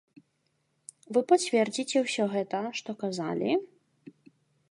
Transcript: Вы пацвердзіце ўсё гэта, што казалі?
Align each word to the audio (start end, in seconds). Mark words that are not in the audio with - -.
Вы 1.17 1.21
пацвердзіце 1.31 1.97
ўсё 2.05 2.25
гэта, 2.33 2.61
што 2.79 2.89
казалі? 3.05 3.51